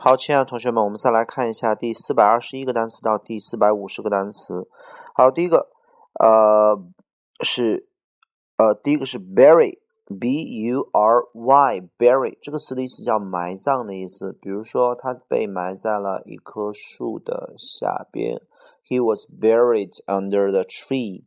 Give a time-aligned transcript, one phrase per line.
[0.00, 4.68] 好，亲爱的同学们，我们再来看一下第四百二十一个单词到第四百五十个单词。
[5.12, 5.70] 好，第一个，
[6.20, 6.80] 呃，
[7.42, 7.88] 是，
[8.58, 14.32] 呃，第一个是 bury，b u r y，bury 这个词的意思叫埋葬的意思。
[14.40, 18.40] 比如说，他被埋在了一棵树的下边
[18.88, 21.24] ，He was buried under the tree。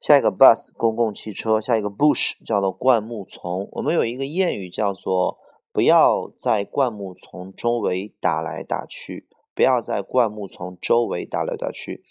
[0.00, 1.60] 下一个 bus，公共汽车。
[1.60, 3.68] 下一个 bush，叫做灌木丛。
[3.72, 5.38] 我们有一个谚语叫做。
[5.72, 12.04] 不要在灌木丛周围打来打去，不要在灌木丛周围打来打去。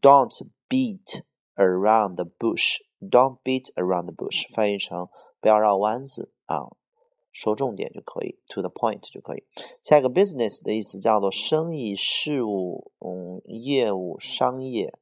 [0.00, 1.22] Don't beat
[1.56, 2.78] around the bush.
[3.00, 4.50] Don't beat around the bush.
[4.54, 5.08] 翻译成
[5.40, 6.70] 不要绕弯子啊，
[7.30, 9.44] 说重点就可以，to the point 就可以。
[9.82, 14.94] 下一个 business 的意思叫做生意、事务、嗯，业务、商业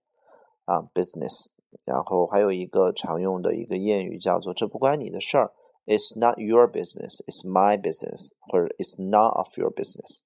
[0.64, 1.50] 啊，business。
[1.84, 5.52] 然后还有一个常用的一个谚语叫做这不关你的事儿。
[5.89, 10.19] It's not your business, it's my business，或者 It's none of your business。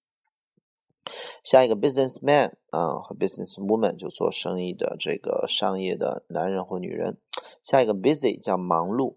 [1.44, 7.18] 下一个 businessman 啊和 businesswoman 就做生意的这个商业的男人或女人。
[7.64, 9.16] 下一个 busy 叫忙碌。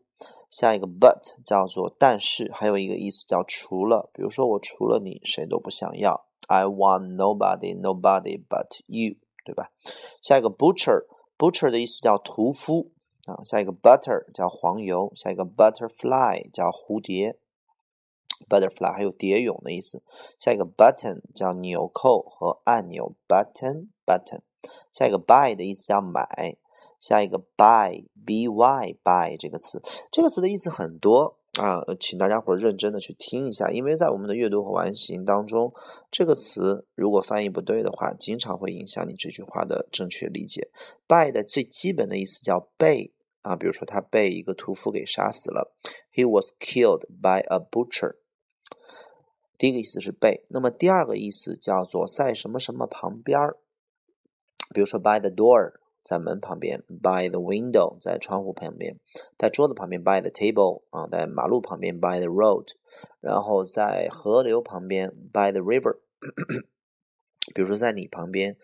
[0.50, 4.11] 下一个 but 叫做但是，还有一个意思叫除了。
[4.12, 6.27] 比如说我除了你谁都不想要。
[6.48, 9.70] I want nobody, nobody but you，对吧？
[10.22, 12.92] 下一个 butcher，butcher 的意思叫屠夫。
[13.28, 17.38] 啊，下一个 butter 叫黄油，下一个 butterfly 叫蝴蝶
[18.47, 20.02] ，butterfly 还有蝶蛹的意思。
[20.39, 24.39] 下一个 button 叫纽扣和按钮，button button。
[24.94, 26.55] 下一个 buy 的意思叫买，
[27.02, 35.73] 下一个 buy b y buy 这个词，这个词的意思很多啊，请大家伙认真的去听一下，因为在我们的阅读和完形当中，
[36.09, 40.70] 这个词如果翻译不对的话，经常会影响你这句话的正确理解。
[41.05, 43.11] buy 的最基本的意思叫被。
[43.48, 45.73] 啊，比如说他被一个屠夫给杀死了
[46.14, 48.17] ，He was killed by a butcher。
[49.58, 53.58] 第一个意思是被，那么第二个意思叫做在什么什么旁边儿，
[54.73, 58.98] 比如说 by the door，在门旁边；by the window，在窗户旁边；
[59.38, 62.67] 在桌子旁边；by the table，啊，在马路旁边；by the road，
[63.21, 66.00] 然后在河流旁边；by the river，
[67.55, 68.58] 比如说在你旁边。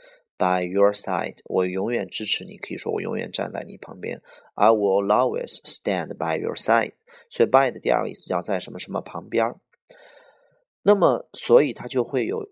[0.43, 4.21] By your side，我永远支持你，可以说我永远站在你旁边。
[4.55, 6.95] I will always stand by your side。
[7.29, 9.55] 所以 by 的第二个意思叫在什么什么旁边。
[10.81, 12.51] 那么，所以它就会有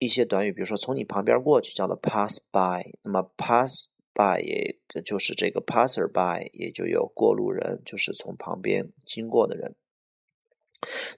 [0.00, 2.98] 一些短语，比如说从你旁边过去，叫做 pass by。
[3.04, 9.76] 那么 pass by 也就是这个 passer by，也就有过路人，就是从旁边经过的人。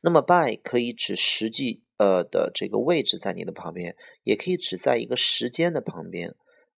[0.00, 1.82] 那么 by 可以指实际。
[1.98, 6.34] 呃的这个位置在你的旁边，也可以指在一个时间的旁边，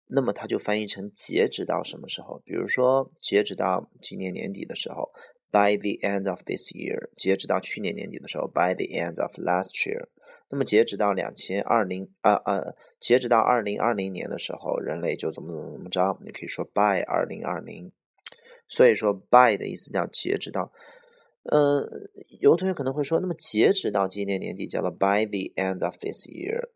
[0.06, 2.40] 那么它就翻译成截止到什么时候？
[2.44, 5.10] 比如说截止到今年年底的时候
[5.50, 10.06] ，by the end of this year；截止到去年年底的时候，by the end of last year。
[10.50, 16.16] 那么截止到两千二零呃呃，截止到二零二零年的时候，人类就怎么怎么怎么着？
[16.24, 17.90] 你可以说 by 二零二零。
[18.68, 20.72] 所以说 by 的意思叫截止到。
[21.44, 21.88] 呃，
[22.40, 26.68] 有的同学可能会说，那么截止到今年年底叫做 by the end of this year，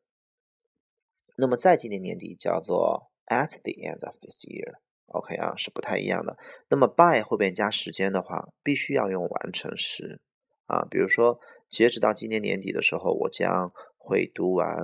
[1.37, 6.39] 那么在今年年底叫做 at the end of this year，OK 啊，是不太一样的。
[6.69, 10.21] 那么 by 后边加时间的话，必须要用完成时
[10.67, 14.75] 啊，比如说截止到今年年底的时候，我将会读完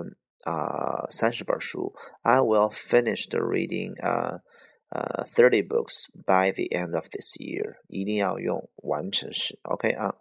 [0.44, 4.42] 啊三十本书，I will finish the reading 啊。
[4.90, 10.16] 呃，thirty books by the end of this year，一定要用完成时，OK 啊。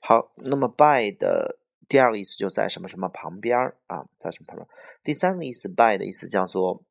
[0.00, 1.58] 好，那么 by 的
[1.88, 4.66] 第二个意思就在什么什么旁边儿啊，在什么旁边？
[5.04, 6.82] 第三个意思 by 的意思叫做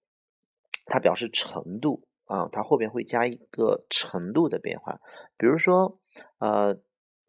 [0.85, 5.00] 它表示程度啊，它后边会加一个程度的变化。
[5.38, 6.00] 比如说，
[6.38, 6.77] 呃，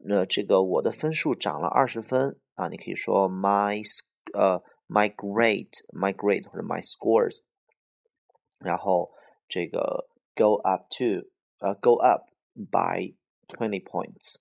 [0.00, 3.82] 那这个我的分数涨了二十分啊，你可以说 my
[4.34, 7.38] 呃 my grade，my grade 或者 my scores，
[8.60, 9.12] 然后。
[9.48, 11.28] 这个 go up to
[11.58, 13.14] 呃 go up by
[13.48, 14.36] twenty points。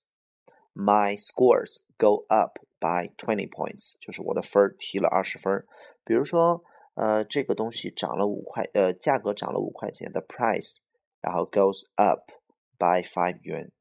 [0.74, 5.66] My scores go up by twenty points，就是我的分儿提了二十分。
[6.04, 6.64] 比如说，
[6.94, 10.78] 呃，这个东西涨了五块，呃，价格涨了五块钱，the price，
[11.20, 12.32] 然后 goes up
[12.78, 13.72] by five yuan。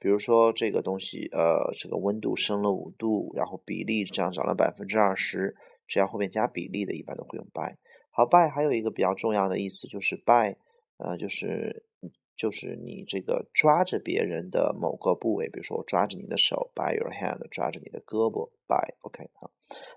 [0.00, 5.56] 比如说这个东西，呃，这个温度升了五度，然后比例这样涨了百分之二十，
[5.86, 7.76] 只要后面加比例的，一般都会用 by。
[8.16, 10.54] 好，by 还有一个比较重要的意思就是 by，
[10.98, 11.84] 呃，就是
[12.36, 19.50] 就是你这个抓着别人的某个部位，比如说我抓着你的手，by your hand，抓着你的胳膊，by，OK 啊，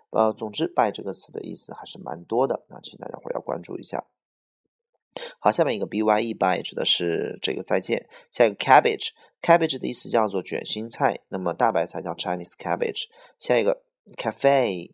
[0.10, 4.06] 呃，总之 by 这个词的意思还是蛮多的，那请大家伙要关注一下。
[5.38, 8.10] 好，下面一个 bye，bye 指的是这个再见。
[8.32, 13.04] 下一个 cabbage，cabbage 的意思叫做卷心菜，那么大白菜叫 Chinese cabbage。
[13.38, 13.84] 下一个
[14.16, 14.90] cafe。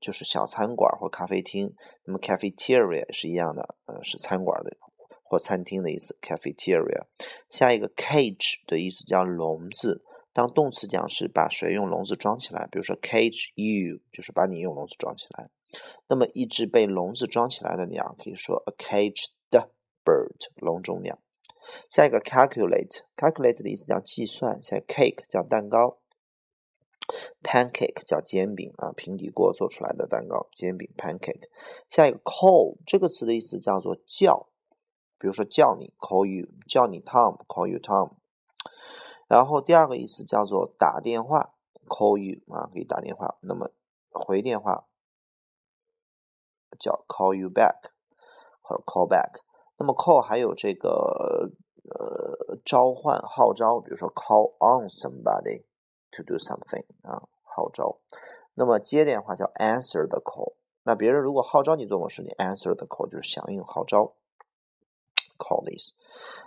[0.00, 1.74] 就是小餐馆或咖啡厅。
[2.04, 4.76] 那么 cafeteria 是一样的，呃，是餐馆的
[5.22, 6.16] 或餐厅的意思。
[6.20, 7.06] cafeteria。
[7.48, 10.04] 下一个 cage 的意思叫笼子。
[10.32, 15.50] 当动词讲是把谁用笼子装起来，比如说 cage you 就是把你用笼子装起来。
[16.08, 19.30] 那么一只被笼子装起来的鸟可以说 a caged
[20.04, 21.18] bird 笼中鸟。
[21.90, 24.62] 下一个 calculate，calculate 的意思叫计算。
[24.62, 25.98] 下 cake 叫蛋糕
[27.42, 31.48] ，pancake 叫煎饼啊，平底锅做出来的蛋糕，煎饼 pancake。
[31.88, 34.48] 下一个 call 这个词的意思叫做叫，
[35.18, 38.12] 比如说叫你 call you，叫你 Tom call you Tom。
[39.26, 41.54] 然后第二个意思叫做打电话
[41.86, 43.36] call you 啊，可以打电话。
[43.42, 43.70] 那么
[44.10, 44.86] 回电话
[46.78, 47.90] 叫 call you back
[48.62, 49.42] 或者 call back。
[49.76, 51.50] 那么 call 还有这个
[51.84, 55.64] 呃召唤号召，比如说 call on somebody
[56.10, 57.98] to do something 啊号召。
[58.54, 60.54] 那么接电话叫 answer the call。
[60.82, 64.14] 那别人如果号召你做某事，你 answer the call 就是响应号召
[65.38, 65.92] call 的意思。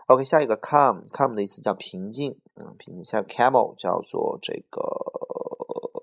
[0.07, 3.05] OK，下一个 calm，calm 的意思叫平静，嗯平静。
[3.05, 4.81] 下一个 camel 叫做这个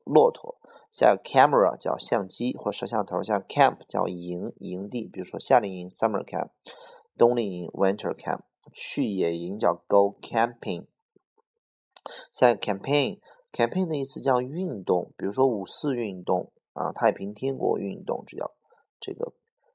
[0.05, 0.57] 骆驼。
[0.91, 3.23] 下一个 camera 叫相机或摄像头。
[3.23, 6.49] 下 camp 叫营营地，比如说夏令营 summer camp。
[7.19, 10.87] 冬令营 （winter camp） 去野营叫 go camping。
[12.33, 13.19] 下一个 campaign
[13.59, 18.53] campaign 的意思叫运动，比如说五四运动啊，太平天国运动，这叫
[19.01, 19.33] 这个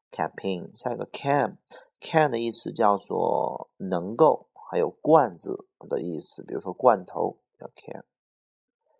[0.10, 0.72] campaign。
[0.74, 8.06] 下一个 can，can 的意思叫做能够，还有罐子的意思，比如说罐头叫 can。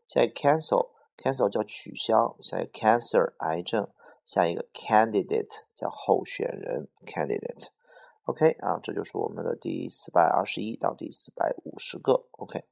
[0.06, 2.36] 下一个 cancel，cancel 叫取消。
[2.42, 3.90] 下一个 cancer 癌症。
[4.26, 7.68] 下一个 candidate 叫候选人 candidate。
[8.24, 12.26] OK 啊，这就是我们的第四百二十一到第四百五十个。
[12.32, 12.64] OK。